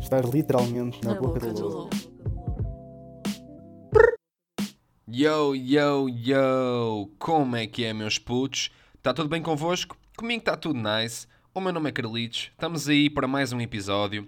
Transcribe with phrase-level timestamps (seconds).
[0.00, 1.90] Estar literalmente na, boca, do lobo.
[5.08, 7.10] Yo, yo, yo!
[7.18, 8.70] Como é que é, meus putos?
[8.94, 9.96] Está tudo bem convosco?
[10.16, 11.26] Comigo está tudo nice.
[11.54, 12.50] O meu nome é Carlitos.
[12.52, 14.26] Estamos aí para mais um episódio.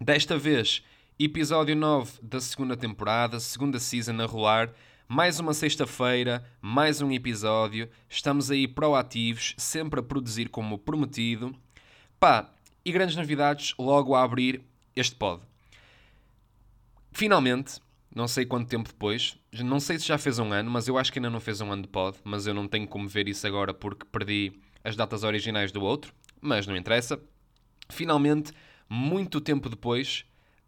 [0.00, 0.82] Desta vez,
[1.18, 4.72] episódio 9 da segunda temporada, segunda season a rolar.
[5.06, 7.88] Mais uma sexta-feira, mais um episódio.
[8.08, 11.54] Estamos aí proativos, sempre a produzir como prometido.
[12.18, 12.50] Pá,
[12.84, 15.42] e grandes novidades logo a abrir este pod.
[17.12, 17.80] Finalmente,
[18.14, 21.12] não sei quanto tempo depois, não sei se já fez um ano, mas eu acho
[21.12, 23.46] que ainda não fez um ano de pod, mas eu não tenho como ver isso
[23.46, 27.20] agora porque perdi as datas originais do outro, mas não interessa.
[27.88, 28.52] Finalmente,
[28.88, 30.24] muito tempo depois,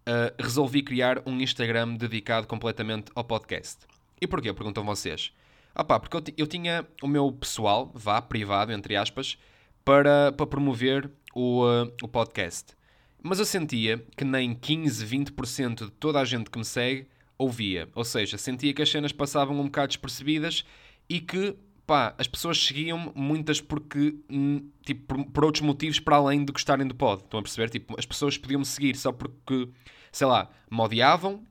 [0.06, 3.86] uh, resolvi criar um Instagram dedicado completamente ao podcast.
[4.20, 4.52] E porquê?
[4.52, 5.32] Perguntam vocês.
[5.74, 9.38] Ah pá, porque eu, eu tinha o meu pessoal, vá, privado, entre aspas,
[9.84, 12.74] para, para promover o, uh, o podcast.
[13.22, 17.06] Mas eu sentia que nem 15, 20% de toda a gente que me segue
[17.38, 17.88] ouvia.
[17.94, 20.64] Ou seja, sentia que as cenas passavam um bocado despercebidas
[21.08, 21.56] e que,
[21.86, 26.52] pá, as pessoas seguiam muitas porque, hum, tipo, por, por, outros motivos para além de
[26.52, 27.22] gostarem do pod.
[27.22, 27.70] Estão a perceber?
[27.70, 29.68] Tipo, as pessoas podiam-me seguir só porque,
[30.10, 31.44] sei lá, me odiavam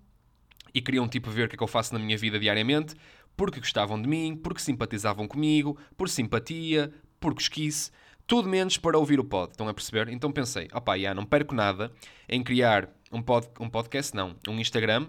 [0.73, 2.95] e queriam, tipo, ver o que é que eu faço na minha vida diariamente,
[3.37, 7.91] porque gostavam de mim, porque simpatizavam comigo, por simpatia, por cosquice
[8.27, 10.09] tudo menos para ouvir o pod, estão a perceber?
[10.09, 11.91] Então pensei, opá, já, não perco nada
[12.27, 15.07] em criar um, pod, um podcast, não, um Instagram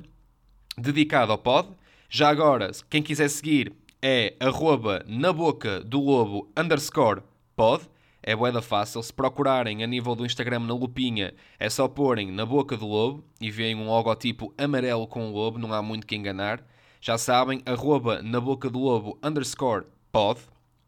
[0.77, 1.69] dedicado ao pod.
[2.09, 7.23] Já agora, quem quiser seguir é arroba na boca do lobo underscore
[7.55, 7.89] pod.
[8.23, 9.03] É boeda fácil.
[9.03, 13.25] Se procurarem a nível do Instagram na lupinha, é só porem na boca do lobo
[13.41, 16.65] e veem um logotipo amarelo com o lobo, não há muito que enganar.
[17.01, 20.41] Já sabem, arroba na boca do lobo underscore pod.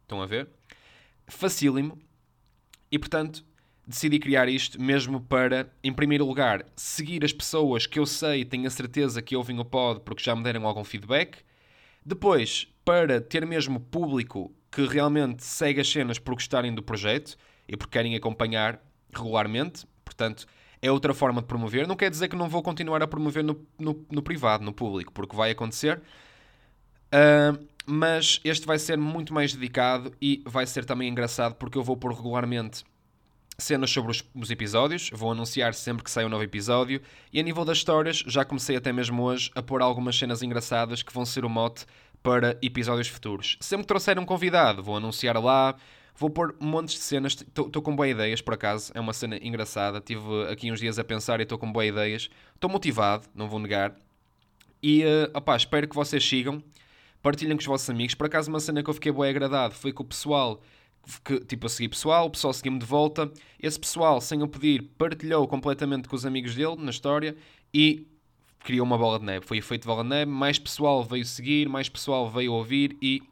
[0.03, 0.47] Estão a ver?
[1.27, 1.97] Facílimo.
[2.91, 3.43] E portanto,
[3.87, 8.45] decidi criar isto mesmo para, em primeiro lugar, seguir as pessoas que eu sei e
[8.45, 11.37] tenho a certeza que ouvem o pod porque já me deram algum feedback.
[12.05, 17.37] Depois, para ter mesmo público que realmente segue as cenas por gostarem do projeto
[17.67, 18.79] e porque querem acompanhar
[19.13, 19.87] regularmente.
[20.03, 20.45] Portanto,
[20.81, 21.87] é outra forma de promover.
[21.87, 25.13] Não quer dizer que não vou continuar a promover no, no, no privado, no público,
[25.13, 26.01] porque vai acontecer.
[27.07, 31.83] Uh, mas este vai ser muito mais dedicado e vai ser também engraçado porque eu
[31.83, 32.83] vou pôr regularmente
[33.57, 37.01] cenas sobre os, os, episódios, vou anunciar sempre que sai um novo episódio.
[37.31, 41.01] E a nível das histórias já comecei até mesmo hoje a pôr algumas cenas engraçadas
[41.01, 41.85] que vão ser o mote
[42.21, 43.57] para episódios futuros.
[43.61, 45.75] Sempre que trouxer um convidado, vou anunciar lá,
[46.15, 50.01] vou pôr montes de cenas, estou com boas ideias por acaso, é uma cena engraçada,
[50.01, 53.59] tive aqui uns dias a pensar e estou com boas ideias, estou motivado, não vou
[53.59, 53.95] negar,
[54.81, 56.63] e uh, opá, espero que vocês sigam
[57.25, 58.13] partilhem com os vossos amigos.
[58.13, 60.61] Por acaso, uma cena que eu fiquei bem agradado foi que o pessoal,
[61.23, 63.31] que, tipo, eu segui pessoal, o pessoal seguiu-me de volta.
[63.59, 67.35] Esse pessoal, sem eu pedir, partilhou completamente com os amigos dele na história
[67.73, 68.05] e
[68.59, 69.43] criou uma bola de neve.
[69.43, 73.23] Foi efeito bola de neve, mais pessoal veio seguir, mais pessoal veio ouvir e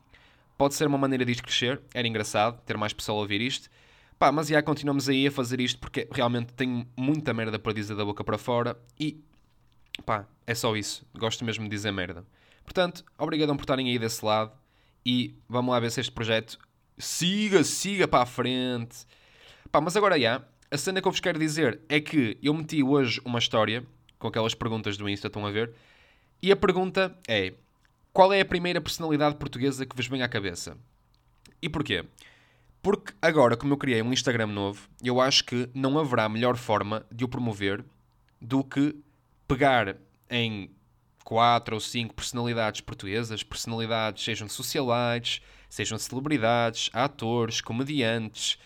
[0.58, 1.80] pode ser uma maneira disto crescer.
[1.94, 3.70] Era engraçado ter mais pessoal a ouvir isto.
[4.18, 7.96] Pá, mas já continuamos aí a fazer isto porque realmente tenho muita merda para dizer
[7.96, 9.22] da boca para fora e
[10.04, 11.06] pá, é só isso.
[11.16, 12.25] Gosto mesmo de dizer merda.
[12.63, 14.51] Portanto, obrigadão por estarem aí desse lado
[15.06, 16.57] e vamos lá ver se este projeto
[16.97, 19.06] siga, siga para a frente.
[19.72, 20.41] Pá, mas agora já,
[20.72, 23.85] a cena que eu vos quero dizer é que eu meti hoje uma história
[24.18, 25.74] com aquelas perguntas do Insta, estão a ver?
[26.41, 27.53] E a pergunta é:
[28.13, 30.78] qual é a primeira personalidade portuguesa que vos vem à cabeça?
[31.62, 32.06] E porquê?
[32.81, 37.06] Porque agora, como eu criei um Instagram novo, eu acho que não haverá melhor forma
[37.12, 37.84] de o promover
[38.41, 38.95] do que
[39.47, 39.95] pegar
[40.30, 40.69] em
[41.24, 48.58] quatro ou cinco personalidades portuguesas, personalidades sejam socialites, sejam celebridades, atores, comediantes,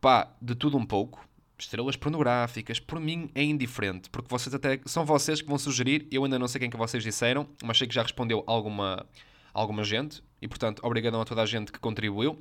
[0.00, 1.26] pá, de tudo um pouco,
[1.58, 6.24] estrelas pornográficas, por mim é indiferente, porque vocês até são vocês que vão sugerir, eu
[6.24, 9.06] ainda não sei quem que vocês disseram, mas sei que já respondeu alguma
[9.52, 12.38] alguma gente e portanto, obrigadão a toda a gente que contribuiu.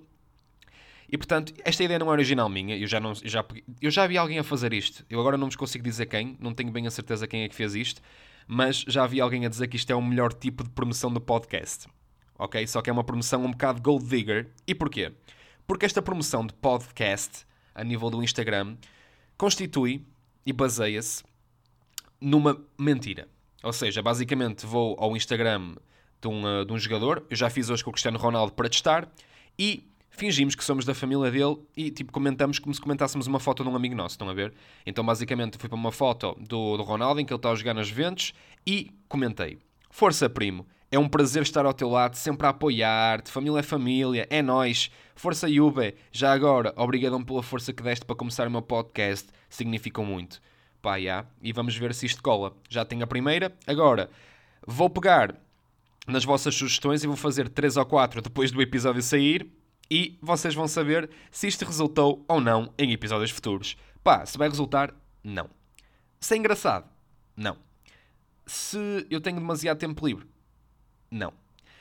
[1.09, 3.45] E portanto, esta ideia não é original minha, eu já, não, eu já,
[3.81, 5.05] eu já vi alguém a fazer isto.
[5.09, 7.55] Eu agora não vos consigo dizer quem, não tenho bem a certeza quem é que
[7.55, 8.01] fez isto,
[8.47, 11.19] mas já havia alguém a dizer que isto é o melhor tipo de promoção do
[11.21, 11.87] podcast.
[12.37, 12.65] Ok?
[12.67, 14.51] Só que é uma promoção um bocado gold digger.
[14.67, 15.11] E porquê?
[15.65, 18.77] Porque esta promoção de podcast, a nível do Instagram,
[19.37, 20.05] constitui
[20.45, 21.23] e baseia-se
[22.21, 23.27] numa mentira.
[23.63, 25.75] Ou seja, basicamente vou ao Instagram
[26.21, 28.69] de um, uh, de um jogador, eu já fiz hoje com o Cristiano Ronaldo para
[28.69, 29.11] testar,
[29.57, 33.63] e fingimos que somos da família dele e tipo comentamos como se comentássemos uma foto
[33.63, 34.53] de um amigo nosso, estão a ver?
[34.85, 37.73] Então basicamente fui para uma foto do, do Ronaldo em que ele está a jogar
[37.73, 38.33] nas Juventus
[38.65, 39.59] e comentei:
[39.89, 44.27] Força, primo, é um prazer estar ao teu lado, sempre a apoiar-te, família é família,
[44.29, 44.89] é nós.
[45.15, 50.05] Força Juve, já agora, obrigadão pela força que deste para começar o meu podcast, significam
[50.05, 50.41] muito.
[50.81, 52.55] pá, já, e vamos ver se isto cola.
[52.69, 54.09] Já tenho a primeira, agora
[54.65, 55.35] vou pegar
[56.07, 59.51] nas vossas sugestões e vou fazer 3 ou 4 depois do episódio sair
[59.89, 63.77] e vocês vão saber se isto resultou ou não em episódios futuros.
[64.03, 64.93] Pá, se vai resultar,
[65.23, 65.49] não.
[66.19, 66.89] Se é engraçado,
[67.35, 67.57] não.
[68.45, 70.27] Se eu tenho demasiado tempo livre,
[71.09, 71.33] não.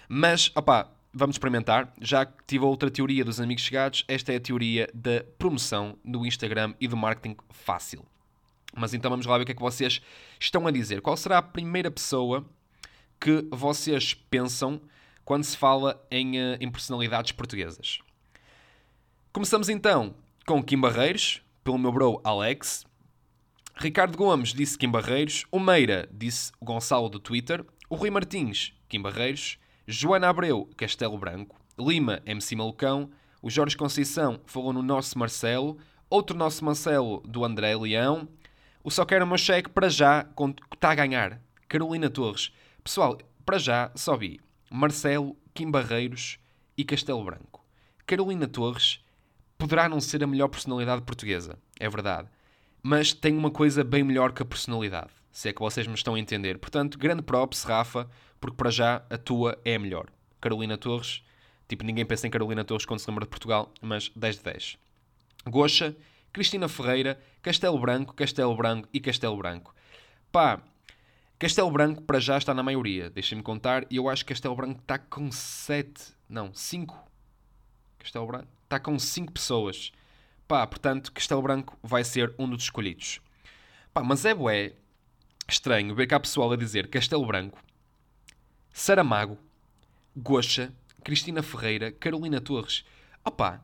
[0.09, 1.93] Mas, opá, vamos experimentar.
[2.01, 6.27] Já que tive outra teoria dos amigos chegados, esta é a teoria da promoção do
[6.27, 8.05] Instagram e do marketing fácil.
[8.77, 10.03] Mas então vamos lá ver o que é que vocês
[10.39, 11.01] estão a dizer.
[11.01, 12.45] Qual será a primeira pessoa
[13.21, 14.81] que vocês pensam
[15.25, 17.99] quando se fala em, eh, em personalidades portuguesas?
[19.32, 20.15] Começamos então
[20.47, 22.85] com Kim Barreiros, pelo meu bro Alex.
[23.76, 25.44] Ricardo Gomes disse Kim Barreiros.
[25.50, 27.65] O Meira disse Gonçalo do Twitter.
[27.88, 29.59] O Rui Martins, Kim Barreiros.
[29.87, 31.59] Joana Abreu, Castelo Branco.
[31.79, 33.11] Lima, MC Malucão.
[33.43, 35.79] O Jorge Conceição falou no nosso Marcelo.
[36.09, 38.29] Outro nosso Marcelo do André Leão.
[38.85, 40.27] O Só Quero meu cheque para já
[40.73, 41.41] está a ganhar.
[41.67, 42.53] Carolina Torres.
[42.85, 44.41] Pessoal, para já só vi
[44.76, 46.37] Marcelo, Kim Barreiros
[46.76, 47.65] e Castelo Branco.
[48.05, 48.99] Carolina Torres
[49.56, 52.29] poderá não ser a melhor personalidade portuguesa, é verdade.
[52.82, 56.17] Mas tem uma coisa bem melhor que a personalidade, se é que vocês me estão
[56.17, 56.59] a entender.
[56.59, 58.11] Portanto, grande props, Rafa,
[58.41, 60.06] porque para já a tua é a melhor.
[60.41, 61.23] Carolina Torres,
[61.69, 64.79] tipo, ninguém pensa em Carolina Torres quando se lembra de Portugal, mas 10 de 10.
[65.47, 65.97] Goxa,
[66.32, 69.73] Cristina Ferreira, Castelo Branco, Castelo Branco e Castelo Branco.
[70.32, 70.61] Pá,
[71.39, 74.81] Castelo Branco para já está na maioria, deixem-me contar, e eu acho que Castelo Branco
[74.81, 76.97] está com 7, não, 5.
[77.99, 79.93] Castelo Branco está com 5 pessoas.
[80.47, 83.21] Pá, portanto, Castelo Branco vai ser um dos escolhidos.
[83.93, 84.75] Pá, mas é bué
[85.49, 87.59] estranho ver cá pessoal a dizer Castelo Branco,
[88.73, 89.39] Saramago,
[90.17, 90.73] Goxa,
[91.03, 92.85] Cristina Ferreira, Carolina Torres.
[93.25, 93.61] Opá,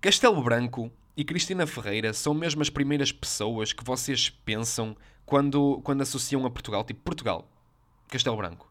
[0.00, 6.02] Castelo Branco e Cristina Ferreira são mesmo as primeiras pessoas que vocês pensam quando, quando
[6.02, 6.84] associam a Portugal.
[6.84, 7.48] Tipo, Portugal,
[8.08, 8.70] Castelo Branco.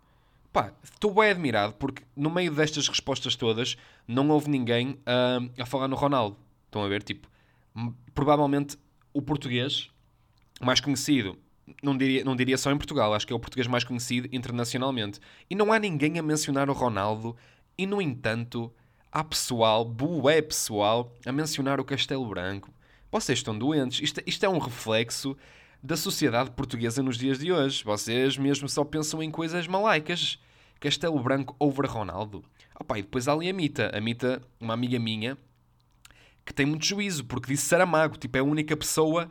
[0.52, 3.76] Pá, estou bem admirado porque no meio destas respostas todas
[4.08, 6.38] não houve ninguém uh, a falar no Ronaldo.
[6.66, 7.02] Estão a ver?
[7.02, 7.28] Tipo,
[8.14, 8.78] provavelmente
[9.14, 9.90] o português
[10.62, 11.38] mais conhecido,
[11.82, 15.20] não diria, não diria só em Portugal, acho que é o português mais conhecido internacionalmente.
[15.50, 17.36] E não há ninguém a mencionar o Ronaldo,
[17.78, 18.72] e no entanto,
[19.14, 22.74] há pessoal, bué pessoal, a mencionar o Castelo Branco.
[23.12, 24.02] Vocês estão doentes.
[24.02, 25.38] Isto, isto é um reflexo
[25.84, 27.84] da sociedade portuguesa nos dias de hoje.
[27.84, 30.40] Vocês mesmo só pensam em coisas malaicas.
[30.80, 32.44] Castelo Branco over Ronaldo.
[32.80, 33.92] Opa, e depois há ali a Mita.
[33.96, 35.38] A Mita, uma amiga minha,
[36.44, 38.18] que tem muito juízo, porque disse Saramago.
[38.18, 39.30] Tipo, é a única pessoa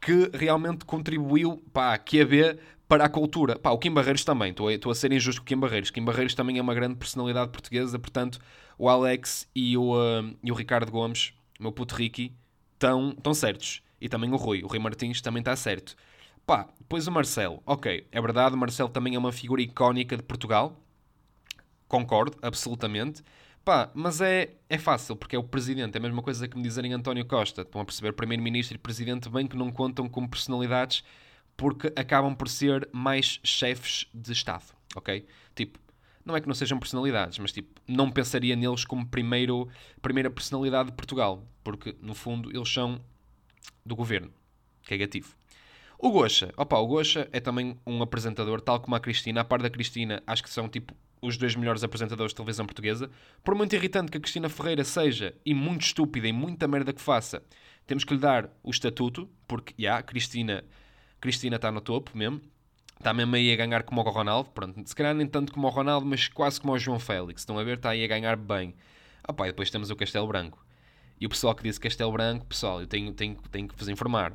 [0.00, 2.56] que realmente contribuiu para a QB
[2.88, 3.58] para a cultura.
[3.58, 4.50] Pá, o Kim Barreiros também.
[4.50, 5.90] Estou a, a ser injusto com o Kim Barreiros.
[5.90, 7.98] Kim Barreiros também é uma grande personalidade portuguesa.
[7.98, 8.38] Portanto,
[8.78, 12.34] o Alex e o, uh, e o Ricardo Gomes, meu puto Ricky,
[12.74, 13.82] estão, estão certos.
[14.00, 14.62] E também o Rui.
[14.62, 15.96] O Rui Martins também está certo.
[16.46, 17.62] Pá, depois o Marcelo.
[17.64, 20.78] Ok, é verdade, o Marcelo também é uma figura icónica de Portugal.
[21.88, 23.22] Concordo, absolutamente.
[23.64, 25.94] Pá, mas é, é fácil, porque é o presidente.
[25.96, 27.62] É a mesma coisa que me dizerem António Costa.
[27.62, 28.12] Estão a perceber?
[28.12, 31.02] Primeiro-ministro e presidente bem que não contam como personalidades
[31.56, 34.64] porque acabam por ser mais chefes de Estado,
[34.94, 35.26] ok?
[35.54, 35.78] Tipo,
[36.24, 39.68] não é que não sejam personalidades, mas tipo, não pensaria neles como primeiro,
[40.00, 43.00] primeira personalidade de Portugal, porque no fundo eles são
[43.84, 44.32] do governo,
[44.82, 45.34] que é negativo.
[45.98, 49.40] O Gosha, opa, o Gosha é também um apresentador, tal como a Cristina.
[49.40, 53.10] A par da Cristina, acho que são tipo os dois melhores apresentadores de televisão portuguesa.
[53.42, 57.00] Por muito irritante que a Cristina Ferreira seja e muito estúpida e muita merda que
[57.00, 57.42] faça,
[57.86, 60.64] temos que lhe dar o estatuto, porque, já, yeah, Cristina
[61.24, 62.38] Cristina está no topo mesmo.
[62.98, 64.50] Está mesmo aí a ganhar como o Ronaldo.
[64.50, 67.40] Pronto, se calhar nem tanto como o Ronaldo, mas quase como o João Félix.
[67.40, 67.78] Estão a ver?
[67.78, 68.74] Está aí a ganhar bem.
[69.26, 70.62] Opa, e depois temos o Castelo Branco.
[71.18, 74.34] E o pessoal que disse Castelo Branco, pessoal, eu tenho, tenho, tenho que vos informar.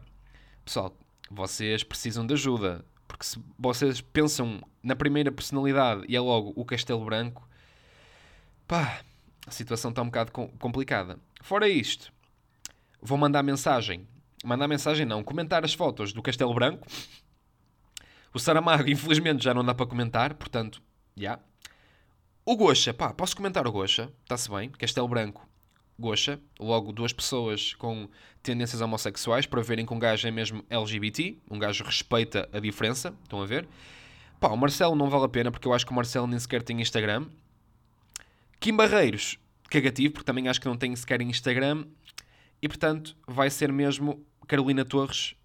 [0.65, 0.91] Pessoal,
[1.29, 2.83] vocês precisam de ajuda.
[3.07, 7.47] Porque se vocês pensam na primeira personalidade e é logo o Castelo Branco,
[8.67, 9.01] pá,
[9.45, 11.19] a situação está um bocado complicada.
[11.39, 12.11] Fora isto,
[12.99, 14.07] vou mandar mensagem.
[14.43, 16.87] Mandar mensagem não, comentar as fotos do Castelo Branco.
[18.33, 20.81] O Saramago, infelizmente, já não dá para comentar, portanto,
[21.15, 21.23] já.
[21.23, 21.43] Yeah.
[22.45, 24.11] O Goxa, pá, posso comentar o Goxa?
[24.23, 24.69] Está-se bem.
[24.71, 25.47] Castelo Branco,
[25.99, 26.39] Goxa.
[26.59, 28.09] Logo, duas pessoas com
[28.41, 31.37] tendências homossexuais para verem que um gajo é mesmo LGBT.
[31.51, 33.13] Um gajo respeita a diferença.
[33.23, 33.67] Estão a ver?
[34.39, 36.63] Pá, o Marcelo não vale a pena porque eu acho que o Marcelo nem sequer
[36.63, 37.27] tem Instagram.
[38.59, 39.37] Kim Barreiros,
[39.69, 41.85] cagativo, porque também acho que não tem sequer Instagram.
[42.61, 45.35] E portanto, vai ser mesmo Carolina Torres,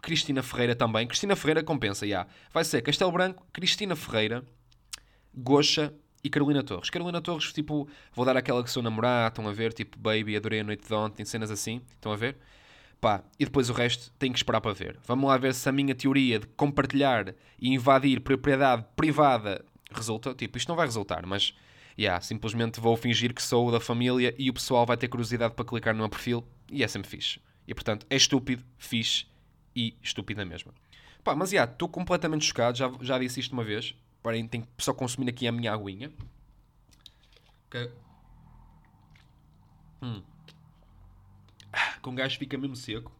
[0.00, 1.04] Cristina Ferreira também.
[1.04, 2.10] Cristina Ferreira compensa, já.
[2.10, 2.30] Yeah.
[2.52, 4.44] Vai ser Castelo Branco, Cristina Ferreira,
[5.34, 6.90] Goxa e Carolina Torres.
[6.90, 9.72] Carolina Torres, tipo, vou dar aquela que sou namorado, estão a ver?
[9.72, 12.36] Tipo, baby, adorei a noite de ontem, cenas assim, estão a ver?
[13.00, 14.96] Pá, e depois o resto tem que esperar para ver.
[15.08, 20.32] Vamos lá ver se a minha teoria de compartilhar e invadir propriedade privada resulta.
[20.34, 21.52] Tipo, isto não vai resultar, mas
[21.98, 25.64] yeah, simplesmente vou fingir que sou da família e o pessoal vai ter curiosidade para
[25.64, 27.40] clicar no meu perfil e é sempre fixe.
[27.70, 29.26] E portanto, é estúpido, fixe
[29.76, 30.74] e estúpida mesmo.
[31.22, 33.94] Pá, mas já, estou completamente chocado, já, já disse isto uma vez.
[34.20, 36.10] Porém, tenho que só consumir aqui a minha aguinha.
[37.68, 37.88] Okay.
[40.02, 40.20] Hum.
[42.02, 43.12] Com gás fica mesmo seco.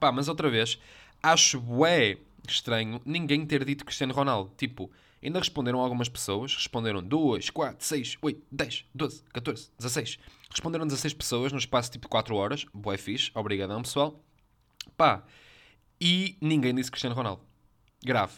[0.00, 0.76] Pá, mas outra vez,
[1.22, 4.52] acho bué estranho ninguém ter dito Cristiano Ronaldo.
[4.56, 4.90] Tipo,
[5.22, 6.54] ainda responderam algumas pessoas.
[6.54, 10.18] Responderam 2, 4, 6, 8, 10, 12, 14, 16.
[10.50, 12.66] Responderam 16 pessoas no espaço tipo 4 horas.
[12.74, 13.30] Bué fixe.
[13.34, 14.20] Obrigadão, pessoal.
[14.96, 15.24] Pá,
[16.00, 17.42] e ninguém disse Cristiano Ronaldo.
[18.04, 18.34] Grave.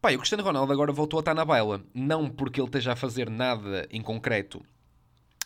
[0.00, 1.84] Pá, e o Cristiano Ronaldo agora voltou a estar na baila.
[1.94, 4.64] Não porque ele esteja a fazer nada em concreto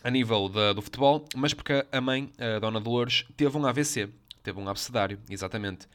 [0.03, 4.09] a nível de, do futebol, mas porque a mãe, a Dona Dolores, teve um AVC.
[4.41, 5.87] Teve um abcedário, exatamente.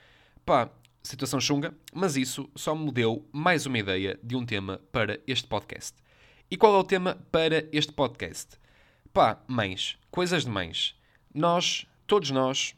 [0.45, 0.69] Pá,
[1.03, 5.47] situação chunga, mas isso só me deu mais uma ideia de um tema para este
[5.47, 5.97] podcast.
[6.51, 8.59] E qual é o tema para este podcast?
[9.13, 10.95] Pá, mães, coisas de mães.
[11.35, 12.75] Nós, todos nós,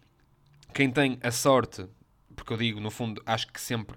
[0.73, 1.89] quem tem a sorte
[2.35, 3.97] porque eu digo, no fundo, acho que sempre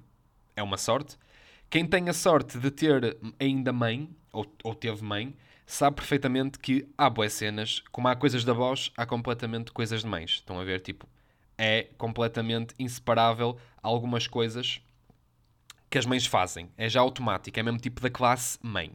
[0.55, 1.17] é uma sorte.
[1.69, 6.87] Quem tem a sorte de ter ainda mãe, ou, ou teve mãe, sabe perfeitamente que
[6.97, 10.31] há boas cenas, como há coisas da voz, há completamente coisas de mães.
[10.31, 10.79] Estão a ver?
[10.79, 11.07] Tipo,
[11.57, 14.81] é completamente inseparável algumas coisas
[15.89, 16.69] que as mães fazem.
[16.77, 18.91] É já automático, é mesmo tipo da classe mãe.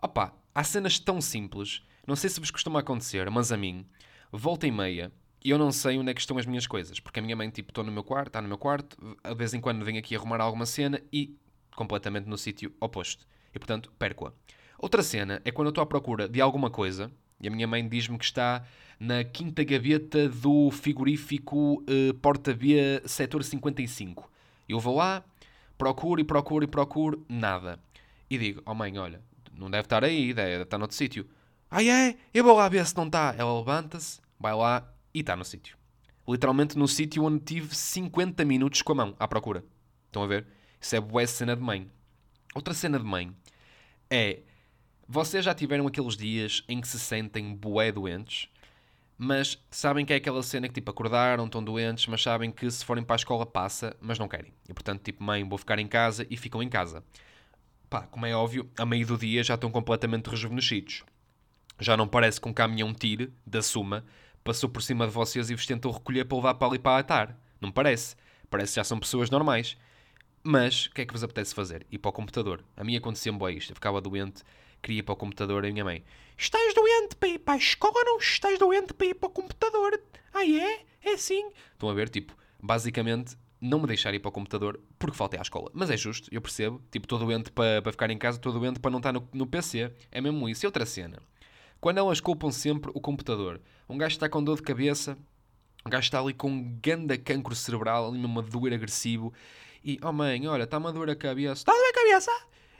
[0.00, 3.86] Opa, há cenas tão simples, não sei se vos costuma acontecer, mas a mim,
[4.30, 5.12] volta e meia,
[5.44, 7.48] e eu não sei onde é que estão as minhas coisas, porque a minha mãe,
[7.50, 10.16] tipo, estou no meu quarto, está no meu quarto, de vez em quando vem aqui
[10.16, 11.36] arrumar alguma cena e
[11.74, 13.26] completamente no sítio oposto.
[13.54, 14.32] E, portanto, perco-a.
[14.78, 17.86] Outra cena é quando eu estou à procura de alguma coisa e a minha mãe
[17.86, 18.64] diz-me que está
[18.98, 24.30] na quinta gaveta do frigorífico uh, Porta B, setor 55.
[24.68, 25.22] Eu vou lá,
[25.76, 27.78] procuro e procuro e procuro, nada.
[28.28, 29.20] E digo, oh mãe, olha,
[29.52, 31.26] não deve estar aí, deve estar noutro sítio.
[31.70, 32.16] Ah é?
[32.32, 33.34] Eu vou lá ver se não está.
[33.36, 35.76] Ela levanta-se, vai lá e está no sítio.
[36.28, 39.64] Literalmente no sítio onde tive 50 minutos com a mão à procura.
[40.06, 40.46] Estão a ver?
[40.80, 41.90] Isso é boa cena de mãe.
[42.54, 43.34] Outra cena de mãe
[44.10, 44.40] é.
[45.08, 48.48] Vocês já tiveram aqueles dias em que se sentem bué doentes,
[49.16, 52.84] mas sabem que é aquela cena que tipo acordaram, estão doentes, mas sabem que se
[52.84, 54.52] forem para a escola passa, mas não querem.
[54.68, 57.04] E portanto, tipo, mãe, vou ficar em casa e ficam em casa.
[57.88, 61.04] Pá, como é óbvio, a meio do dia já estão completamente rejuvenescidos.
[61.78, 64.04] Já não parece que um caminhão tire da suma
[64.42, 67.40] passou por cima de vocês e vos tentou recolher para levar para ali para atar.
[67.60, 68.16] Não parece.
[68.50, 69.76] Parece que já são pessoas normais.
[70.42, 71.86] Mas, o que é que vos apetece fazer?
[71.90, 72.64] Ir para o computador.
[72.76, 73.70] A mim acontecia-me isto.
[73.70, 74.42] Eu ficava doente,
[74.86, 76.04] queria ir para o computador a minha mãe...
[76.38, 78.18] Estás doente para ir para a escola não?
[78.18, 79.98] Estás doente para ir para o computador?
[80.34, 80.80] Ah, é?
[81.02, 81.50] É assim?
[81.72, 82.10] Estão a ver?
[82.10, 85.70] Tipo, basicamente, não me deixar ir para o computador porque faltei à escola.
[85.72, 86.82] Mas é justo, eu percebo.
[86.90, 89.46] Tipo, estou doente para, para ficar em casa, estou doente para não estar no, no
[89.46, 89.90] PC.
[90.12, 90.64] É mesmo isso.
[90.64, 91.22] E outra cena.
[91.80, 93.60] Quando elas culpam sempre o computador.
[93.88, 95.16] Um gajo está com dor de cabeça,
[95.86, 99.32] um gajo está ali com um ganda cancro cerebral, ali mesmo a doer agressivo.
[99.82, 101.62] E, oh mãe, olha, está-me a doer a cabeça.
[101.62, 102.30] Está a doer a cabeça?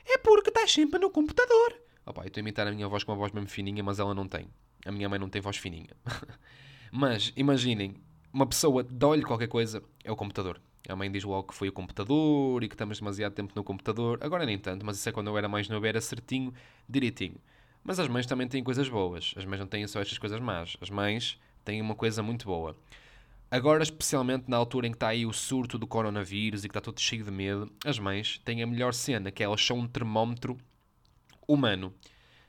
[0.04, 1.85] É porque estás sempre no computador.
[2.12, 4.14] Pá, eu estou a imitar a minha voz com uma voz mesmo fininha, mas ela
[4.14, 4.48] não tem.
[4.84, 5.90] A minha mãe não tem voz fininha.
[6.92, 7.96] mas, imaginem,
[8.32, 10.60] uma pessoa dá-lhe qualquer coisa, é o computador.
[10.88, 14.18] A mãe diz logo que foi o computador e que estamos demasiado tempo no computador.
[14.22, 16.54] Agora nem tanto, mas isso é quando eu era mais novo, era certinho,
[16.88, 17.36] direitinho.
[17.82, 19.34] Mas as mães também têm coisas boas.
[19.36, 20.76] As mães não têm só estas coisas más.
[20.80, 22.76] As mães têm uma coisa muito boa.
[23.50, 26.80] Agora, especialmente na altura em que está aí o surto do coronavírus e que está
[26.80, 30.56] todo cheio de medo, as mães têm a melhor cena, que elas são um termómetro
[31.46, 31.94] humano.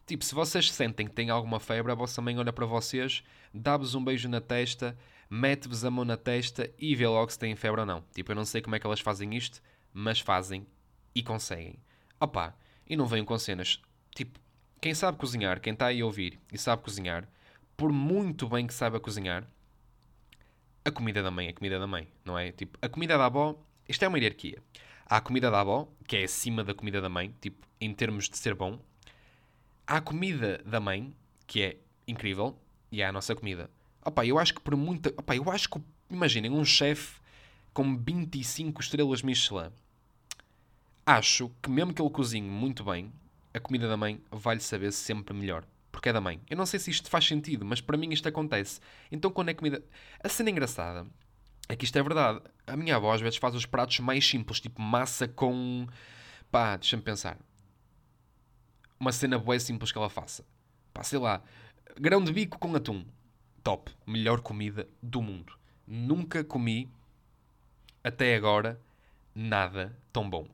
[0.05, 3.23] Tipo, se vocês sentem que têm alguma febre, a vossa mãe olha para vocês,
[3.53, 4.97] dá-vos um beijo na testa,
[5.29, 8.03] mete-vos a mão na testa e vê logo se têm febre ou não.
[8.13, 9.61] Tipo, eu não sei como é que elas fazem isto,
[9.93, 10.65] mas fazem
[11.13, 11.77] e conseguem.
[12.19, 12.55] Opa,
[12.87, 13.81] e não venham com cenas.
[14.15, 14.39] Tipo,
[14.79, 17.27] quem sabe cozinhar, quem está aí a ouvir e sabe cozinhar,
[17.75, 19.45] por muito bem que saiba cozinhar,
[20.85, 22.51] a comida da mãe é comida da mãe, não é?
[22.51, 24.63] Tipo, a comida da avó, isto é uma hierarquia.
[25.09, 28.27] Há a comida da avó, que é acima da comida da mãe, tipo, em termos
[28.27, 28.77] de ser bom.
[29.85, 32.59] Há a comida da mãe, que é incrível,
[32.91, 33.69] e há a nossa comida.
[34.03, 35.09] Opa, eu acho que por muita.
[35.17, 35.81] Opa, eu acho que.
[36.09, 37.21] Imaginem, um chefe
[37.73, 39.71] com 25 estrelas Michelin.
[41.05, 43.13] Acho que mesmo que ele cozinhe muito bem,
[43.53, 45.63] a comida da mãe vai-lhe saber sempre melhor.
[45.89, 46.41] Porque é da mãe.
[46.49, 48.81] Eu não sei se isto faz sentido, mas para mim isto acontece.
[49.09, 49.81] Então quando é comida.
[50.21, 51.07] A cena engraçada
[51.69, 52.41] é que isto é verdade.
[52.65, 55.87] A minha avó às vezes faz os pratos mais simples, tipo massa com.
[56.51, 57.37] pá, deixa-me pensar.
[58.99, 60.45] Uma cena boa simples que ela faça.
[60.93, 61.41] Pá, sei lá.
[61.99, 63.05] Grão de bico com atum.
[63.63, 63.91] Top.
[64.05, 65.53] Melhor comida do mundo.
[65.85, 66.91] nunca comi
[68.03, 68.79] até agora
[69.35, 70.47] nada tão bom.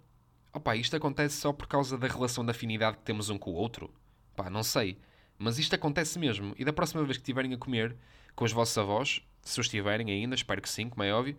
[0.52, 3.56] Opa, isto acontece só por causa da relação de afinidade que temos um com o
[3.56, 3.94] outro?
[4.36, 5.00] Pá, não sei.
[5.38, 6.54] Mas isto acontece mesmo.
[6.58, 7.96] E da próxima vez que estiverem a comer
[8.36, 11.38] com os vossos avós, se os tiverem ainda, espero que sim, como é óbvio,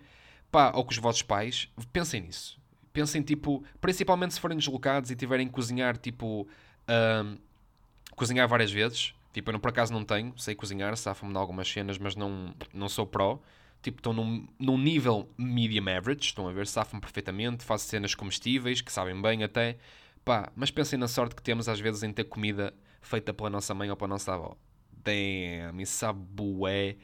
[0.50, 2.61] pá, ou com os vossos pais, pensem nisso.
[2.92, 6.46] Pensem, tipo, principalmente se forem deslocados e tiverem que cozinhar, tipo,
[8.14, 9.14] cozinhar várias vezes.
[9.32, 12.88] Tipo, eu por acaso não tenho, sei cozinhar, safo-me de algumas cenas, mas não, não
[12.88, 13.40] sou pró.
[13.82, 18.80] Tipo, estou num, num nível medium average, estão a ver, safo-me perfeitamente, faço cenas comestíveis,
[18.80, 19.76] que sabem bem até.
[20.25, 23.75] Pá, mas pensem na sorte que temos às vezes em ter comida feita pela nossa
[23.75, 24.56] mãe ou pela nossa avó.
[25.04, 26.96] Damn, isso sabe bué,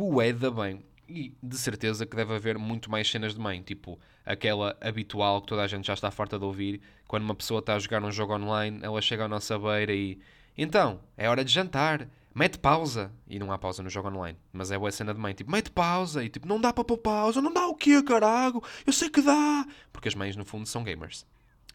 [0.00, 0.84] bué da bem.
[1.08, 5.48] E de certeza que deve haver muito mais cenas de mãe, tipo aquela habitual que
[5.48, 8.10] toda a gente já está farta de ouvir, quando uma pessoa está a jogar um
[8.10, 10.18] jogo online, ela chega à nossa beira e
[10.56, 13.12] então, é hora de jantar, mete pausa.
[13.26, 15.70] E não há pausa no jogo online, mas é boa cena de mãe, tipo, mete
[15.70, 18.62] pausa e tipo, não dá para pôr pausa, não dá o quê, carago?
[18.86, 19.66] Eu sei que dá.
[19.92, 21.26] Porque as mães no fundo são gamers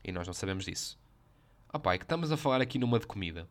[0.03, 0.97] e nós não sabemos disso.
[1.71, 3.47] Ah pai, que estamos a falar aqui numa de comida.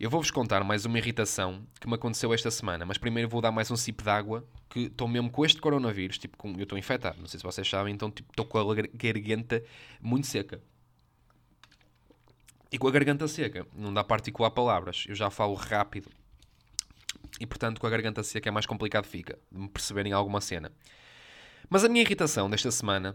[0.00, 3.52] Eu vou-vos contar mais uma irritação que me aconteceu esta semana, mas primeiro vou dar
[3.52, 6.78] mais um sip de água, que estou mesmo com este coronavírus, tipo, com, eu estou
[6.78, 9.62] infectado, não sei se vocês sabem, então tipo, estou com a garganta
[10.00, 10.62] muito seca.
[12.72, 16.10] E com a garganta seca, não dá para articular palavras, eu já falo rápido.
[17.38, 20.72] E portanto, com a garganta seca é mais complicado fica, de me perceberem alguma cena.
[21.68, 23.14] Mas a minha irritação desta semana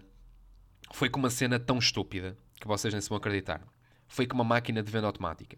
[0.94, 3.60] foi com uma cena tão estúpida que vocês nem se vão acreditar.
[4.08, 5.58] Foi com uma máquina de venda automática.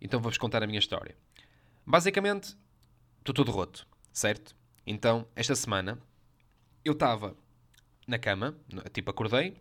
[0.00, 1.16] Então vou-vos contar a minha história.
[1.86, 2.56] Basicamente,
[3.18, 4.56] estou todo roto, certo?
[4.86, 5.98] Então, esta semana,
[6.84, 7.36] eu estava
[8.06, 8.56] na cama,
[8.92, 9.56] tipo, acordei.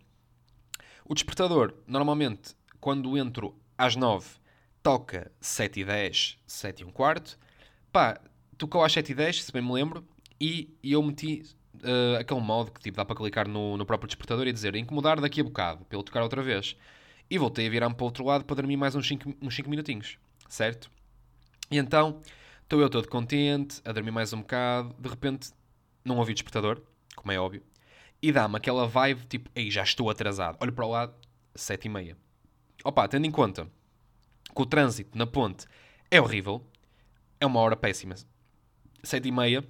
[1.06, 4.28] O despertador, normalmente, quando entro às 9,
[4.82, 7.40] toca 7 e 10, 7 e um quarto.
[7.92, 8.20] Pá,
[8.58, 10.06] tocou às 7 e 10, se bem me lembro,
[10.40, 11.44] e eu meti
[11.76, 15.20] uh, aquele modo que tipo, dá para clicar no, no próprio despertador e dizer incomodar
[15.22, 16.76] daqui a bocado, ele tocar outra vez.
[17.34, 19.68] E voltei a virar-me para o outro lado para dormir mais uns 5 uns cinco
[19.68, 20.20] minutinhos
[20.54, 20.92] certo?
[21.72, 22.22] E então,
[22.62, 25.52] estou eu todo contente, a dormir mais um bocado, de repente,
[26.06, 26.80] não ouvi despertador,
[27.16, 27.64] como é óbvio,
[28.22, 30.60] e dá-me aquela vibe tipo, ei, já estou atrasado.
[30.62, 31.16] Olho para o lado,
[31.56, 32.16] sete e meia.
[32.84, 33.68] Opa, tendo em conta
[34.56, 35.66] que o trânsito na ponte
[36.12, 36.64] é horrível,
[37.40, 38.14] é uma hora péssima.
[39.02, 39.68] Sete e meia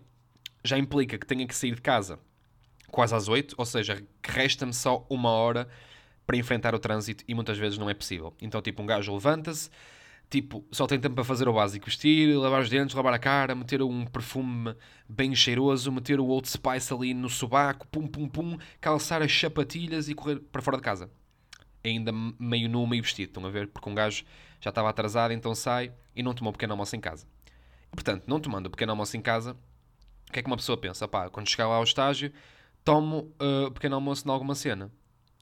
[0.66, 2.20] já implica que tenha que sair de casa
[2.92, 5.68] quase às oito, ou seja, resta-me só uma hora
[6.26, 8.34] para enfrentar o trânsito e muitas vezes não é possível.
[8.42, 9.70] Então, tipo, um gajo levanta-se,
[10.34, 13.54] Tipo, só tem tempo para fazer o básico: vestir, lavar os dentes, lavar a cara,
[13.54, 14.76] meter um perfume
[15.08, 20.10] bem cheiroso, meter o Old Spice ali no sobaco, pum pum pum, calçar as chapatilhas
[20.10, 21.12] e correr para fora de casa.
[21.84, 23.68] Ainda meio nu, meio vestido, estão a ver?
[23.68, 24.26] Porque um gajo
[24.60, 27.28] já estava atrasado, então sai e não tomou pequeno almoço em casa.
[27.92, 29.56] E, portanto, não tomando pequeno almoço em casa,
[30.28, 31.08] o que é que uma pessoa pensa?
[31.08, 32.34] Pá, quando chegar lá ao estágio,
[32.84, 34.92] tomo uh, pequeno almoço em alguma cena,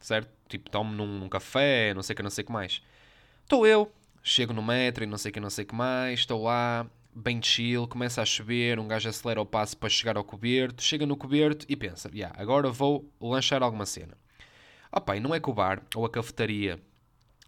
[0.02, 0.30] certo?
[0.50, 2.82] Tipo, tomo num, num café, não sei o que, não sei o que mais.
[3.44, 3.92] Estou eu,
[4.24, 6.86] Chego no metro e não sei o que, não sei o que mais, estou lá,
[7.14, 11.08] bem chill, começa a chover, um gajo acelera o passo para chegar ao coberto, chega
[11.08, 14.16] no coberto e pensa, yeah, agora vou lanchar alguma cena.
[14.92, 16.80] Opa, e não é que o bar ou a cafetaria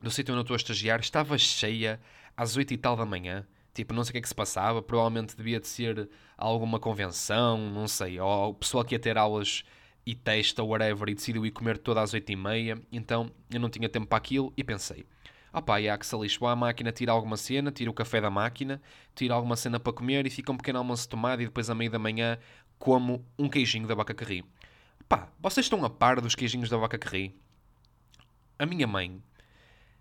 [0.02, 2.02] do sítio onde eu estou a estagiar estava cheia
[2.36, 3.46] às oito e tal da manhã.
[3.74, 7.70] Tipo, não sei o que é que se passava, provavelmente devia de ser alguma convenção,
[7.70, 9.63] não sei, ou o pessoal que ia ter aulas
[10.06, 13.70] e testa, whatever, e decidiu ir comer todas às oito e meia, então eu não
[13.70, 15.06] tinha tempo para aquilo e pensei,
[15.52, 18.30] ah pá, há que se lixo à máquina, tira alguma cena, tira o café da
[18.30, 18.82] máquina,
[19.16, 21.89] tira alguma cena para comer e fica um pequeno almoço tomado e depois à meia
[21.89, 22.38] da manhã
[22.78, 24.44] como um queijinho da vaca carri.
[25.08, 27.39] Pá, vocês estão a par dos queijinhos da vaca carri?
[28.58, 29.22] A minha mãe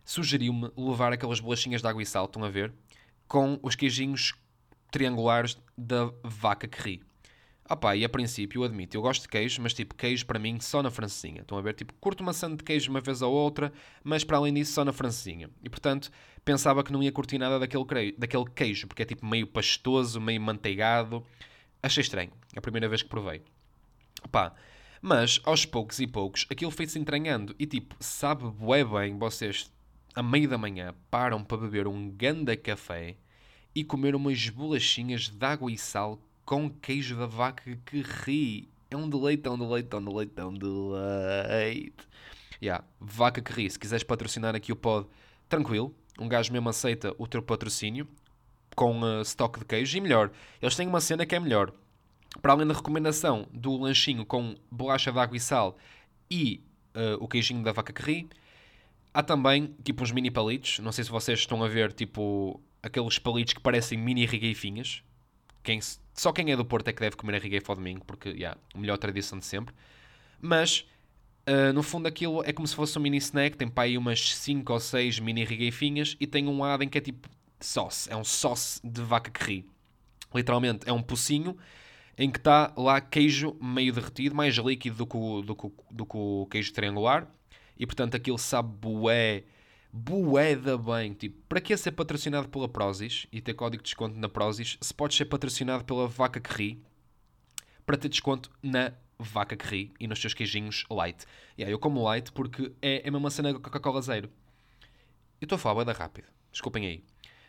[0.04, 2.72] sugeriu-me levar aquelas bolachinhas de água e sal, estão a ver?
[3.28, 4.34] Com os queijinhos
[4.90, 7.02] triangulares da vaca carri.
[7.74, 10.60] Ah e a princípio, eu admito, eu gosto de queijo, mas tipo, queijo para mim
[10.60, 11.40] só na francesinha.
[11.40, 11.72] Estão a ver?
[11.72, 13.72] Tipo, curto uma de queijo uma vez ou outra,
[14.04, 15.48] mas para além disso só na francesinha.
[15.64, 16.10] E portanto,
[16.44, 20.38] pensava que não ia curtir nada daquele, daquele queijo, porque é tipo meio pastoso, meio
[20.38, 21.24] manteigado.
[21.82, 23.40] Achei estranho, é a primeira vez que provei.
[24.30, 24.54] Pá,
[25.00, 27.56] mas aos poucos e poucos, aquilo foi-se entranhando.
[27.58, 29.72] E tipo, sabe bué bem, vocês,
[30.14, 33.16] a meio da manhã, param para beber um ganda café
[33.74, 36.20] e comer umas bolachinhas de água e sal
[36.52, 38.68] com queijo da vaca que ri.
[38.90, 42.06] É um deleite, é um deleite, é um deleite, é um deleite.
[42.62, 43.70] Yeah, vaca que ri.
[43.70, 45.08] Se quiseres patrocinar aqui o pod,
[45.48, 45.94] tranquilo.
[46.20, 48.06] Um gajo mesmo aceita o teu patrocínio
[48.76, 49.96] com uh, stock de queijo.
[49.96, 51.72] E melhor, eles têm uma cena que é melhor.
[52.42, 55.78] Para além da recomendação do lanchinho com bolacha de água e sal
[56.30, 56.62] e
[56.94, 58.28] uh, o queijinho da vaca que ri,
[59.14, 60.80] há também tipo uns mini palitos.
[60.80, 65.02] Não sei se vocês estão a ver, tipo aqueles palitos que parecem mini regueifinhas
[65.62, 65.80] quem,
[66.14, 68.58] só quem é do Porto é que deve comer a rigueifo ao domingo, porque, yeah,
[68.74, 69.74] a melhor tradição de sempre.
[70.40, 70.86] Mas,
[71.46, 74.34] uh, no fundo, aquilo é como se fosse um mini snack, tem para aí umas
[74.36, 77.28] 5 ou 6 mini rigueifinhas e tem um lado em que é tipo
[77.60, 79.66] sauce, é um sauce de vaca que ri.
[80.34, 81.56] Literalmente, é um pocinho
[82.16, 86.06] em que está lá queijo meio derretido, mais líquido do que o, do que, do
[86.06, 87.26] que o queijo triangular,
[87.78, 89.44] e portanto aquilo sabe bué,
[89.92, 91.12] bué da bem.
[91.12, 94.94] Tipo, para que ser patrocinado pela Prozis e ter código de desconto na Prozis, se
[94.94, 96.82] pode ser patrocinado pela Vaca que ri,
[97.84, 101.24] para ter desconto na Vaca que ri e nos seus queijinhos light.
[101.58, 104.30] E aí eu como light porque é, é a mesma cena Coca-Cola zero.
[105.40, 107.04] Eu estou a falar da rápido, desculpem aí.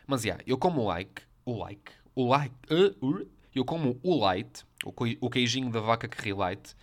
[0.06, 4.64] Mas, yeah, eu como like, o like, o like, uh, uh, eu como o light,
[4.84, 6.74] o queijinho da vaca que ri light,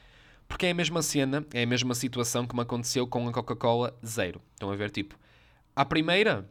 [0.48, 3.98] porque é a mesma cena, é a mesma situação que me aconteceu com a Coca-Cola
[4.06, 4.42] zero.
[4.54, 5.18] Estão a ver, tipo,
[5.76, 6.50] à primeira,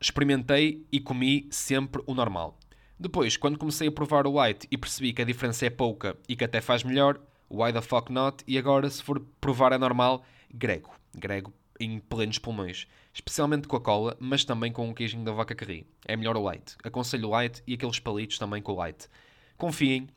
[0.00, 2.58] experimentei e comi sempre o normal.
[2.98, 6.36] Depois, quando comecei a provar o light e percebi que a diferença é pouca e
[6.36, 8.44] que até faz melhor, why the fuck not?
[8.46, 10.94] E agora, se for provar a normal, grego.
[11.14, 12.86] Grego em plenos pulmões.
[13.12, 15.86] Especialmente com a cola, mas também com o queijinho da vaca carri.
[16.06, 16.76] É melhor o light.
[16.84, 19.08] Aconselho o light e aqueles palitos também com o light.
[19.56, 20.08] Confiem.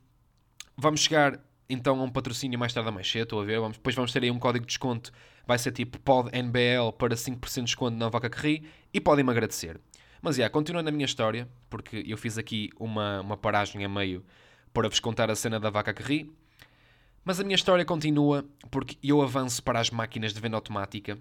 [0.76, 3.60] Vamos chegar então um patrocínio mais tarde ou mais cedo, estou a ver.
[3.60, 5.12] Vamos, depois vamos ter aí um código de desconto.
[5.46, 9.80] Vai ser tipo PODNBL para 5% de desconto na vaca carri e podem-me agradecer.
[10.22, 14.24] Mas, yeah, continuando a minha história, porque eu fiz aqui uma, uma paragem a meio
[14.72, 16.32] para vos contar a cena da vaca carri.
[17.24, 21.18] Mas a minha história continua porque eu avanço para as máquinas de venda automática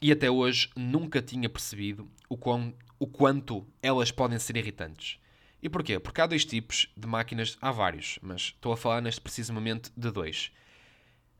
[0.00, 5.18] e até hoje nunca tinha percebido o, quão, o quanto elas podem ser irritantes.
[5.62, 5.98] E porquê?
[5.98, 9.90] Porque há dois tipos de máquinas, há vários, mas estou a falar neste preciso momento
[9.96, 10.52] de dois.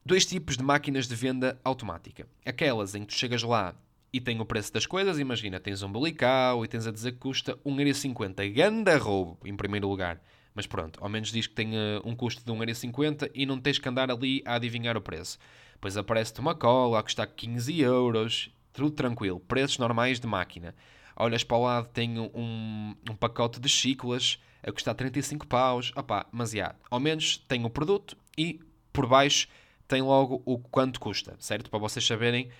[0.05, 2.27] Dois tipos de máquinas de venda automática.
[2.45, 3.75] Aquelas em que tu chegas lá
[4.13, 7.19] e tem o preço das coisas, imagina, tens um bolical e tens a dizer que
[7.19, 8.53] custa 1,50€.
[8.53, 10.23] Ganda roubo, em primeiro lugar.
[10.55, 13.79] Mas pronto, ao menos diz que tem uh, um custo de 1,50€ e não tens
[13.79, 15.39] que andar ali a adivinhar o preço.
[15.75, 20.75] Depois aparece-te uma cola a custar 15 euros, tudo tranquilo, preços normais de máquina.
[21.17, 25.93] Olhas para o lado, tem um, um pacote de chiclas a custar 35 paus.
[25.97, 28.61] Opá, mas já, ao menos tem o produto e
[28.93, 29.49] por baixo
[29.89, 31.71] tem logo o quanto custa, certo?
[31.71, 32.51] Para vocês saberem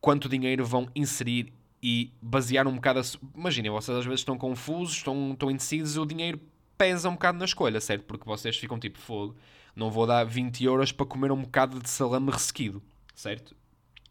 [0.00, 1.52] quanto dinheiro vão inserir
[1.82, 3.00] e basear um bocado.
[3.00, 3.02] A...
[3.36, 6.40] Imaginem, vocês às vezes estão confusos, estão, estão indecisos, o dinheiro
[6.78, 8.04] pesa um bocado na escolha, certo?
[8.04, 9.36] Porque vocês ficam tipo fogo
[9.74, 12.82] não vou dar 20 euros para comer um bocado de salame ressequido,
[13.14, 13.56] certo?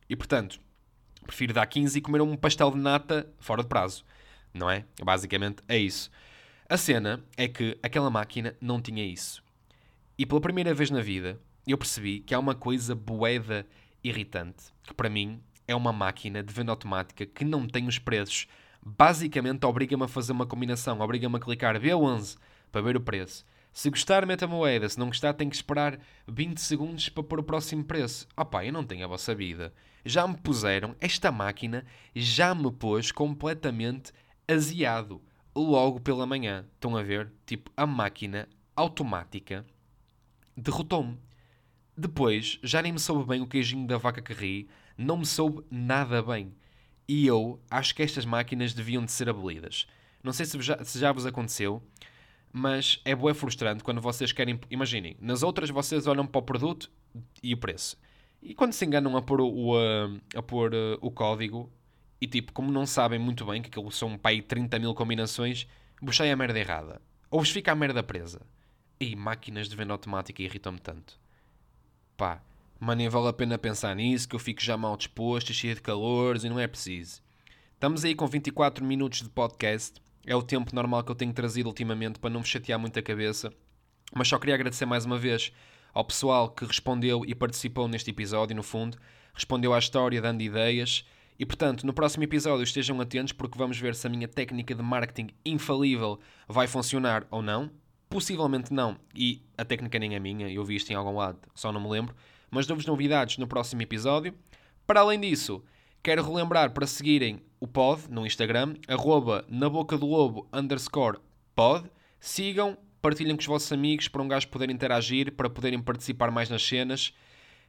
[0.09, 0.59] E portanto,
[1.25, 4.03] prefiro dar 15 e comer um pastel de nata fora de prazo,
[4.53, 4.85] não é?
[5.03, 6.11] Basicamente é isso.
[6.69, 9.43] A cena é que aquela máquina não tinha isso.
[10.17, 13.65] E pela primeira vez na vida, eu percebi que há uma coisa boeda
[14.03, 18.47] irritante, que para mim é uma máquina de venda automática que não tem os preços.
[18.83, 22.37] Basicamente obriga-me a fazer uma combinação, obriga-me a clicar B11
[22.71, 23.45] para ver o preço.
[23.73, 24.87] Se gostar, meta a moeda.
[24.89, 28.27] Se não gostar, tem que esperar 20 segundos para pôr o próximo preço.
[28.35, 29.73] Opá, eu não tenho a vossa vida.
[30.03, 31.85] Já me puseram, esta máquina
[32.15, 34.11] já me pôs completamente
[34.47, 35.21] aziado.
[35.55, 36.65] Logo pela manhã.
[36.73, 37.31] Estão a ver?
[37.45, 39.65] Tipo, a máquina automática
[40.55, 41.19] derrotou-me.
[41.95, 44.69] Depois, já nem me soube bem o queijinho da vaca que ri.
[44.97, 46.55] Não me soube nada bem.
[47.07, 49.85] E eu acho que estas máquinas deviam de ser abolidas.
[50.23, 51.83] Não sei se já, se já vos aconteceu,
[52.53, 54.59] mas é bué frustrante quando vocês querem.
[54.69, 56.89] Imaginem, nas outras vocês olham para o produto
[57.43, 57.97] e o preço.
[58.41, 61.71] E quando se enganam a pôr o, a, a pôr uh, o código
[62.19, 65.67] e tipo, como não sabem muito bem que aquilo são pai 30 mil combinações,
[66.01, 67.01] buchei a merda errada.
[67.29, 68.41] Ou vos fica a merda presa.
[68.99, 71.19] E máquinas de venda automática irritam-me tanto.
[72.17, 72.41] Pá,
[72.79, 75.81] mas nem vale a pena pensar nisso, que eu fico já mal disposto, cheio de
[75.81, 77.21] calores e não é preciso.
[77.73, 81.67] Estamos aí com 24 minutos de podcast é o tempo normal que eu tenho trazido
[81.67, 83.51] ultimamente para não me chatear muito a cabeça.
[84.13, 85.51] Mas só queria agradecer mais uma vez
[85.93, 88.97] ao pessoal que respondeu e participou neste episódio, no fundo.
[89.33, 91.05] Respondeu à história, dando ideias.
[91.37, 94.83] E portanto, no próximo episódio estejam atentos porque vamos ver se a minha técnica de
[94.83, 97.71] marketing infalível vai funcionar ou não.
[98.09, 101.71] Possivelmente não, e a técnica nem é minha, eu vi isto em algum lado, só
[101.71, 102.13] não me lembro.
[102.51, 104.35] Mas dou-vos novidades no próximo episódio.
[104.85, 105.63] Para além disso,
[106.03, 111.19] quero relembrar para seguirem o pod no Instagram, arroba na boca do lobo underscore
[111.55, 111.89] pod.
[112.19, 116.49] Sigam, partilhem com os vossos amigos para um gajo poder interagir, para poderem participar mais
[116.49, 117.13] nas cenas.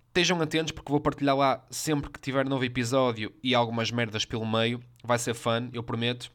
[0.08, 4.46] Estejam atentos porque vou partilhar lá sempre que tiver novo episódio e algumas merdas pelo
[4.46, 4.82] meio.
[5.02, 6.30] Vai ser fun, eu prometo.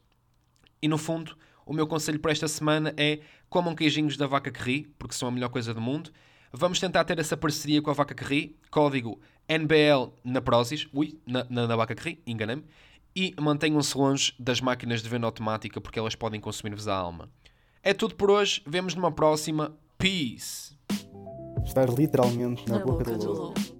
[0.82, 4.60] E no fundo, o meu conselho para esta semana é comam queijinhos da vaca que
[4.60, 6.10] ri, porque são a melhor coisa do mundo.
[6.52, 8.58] Vamos tentar ter essa parceria com a vaca que ri.
[8.70, 10.88] Código NBL na Prozis.
[10.92, 12.64] Ui, na, na, na vaca que ri, enganei-me
[13.18, 17.28] e mantenham-se longe das máquinas de venda automática porque elas podem consumir-vos a alma.
[17.82, 18.62] É tudo por hoje.
[18.66, 19.72] Vemos numa próxima.
[19.96, 20.76] Peace.
[21.64, 23.77] Estás literalmente na, Na boca, boca do lobo.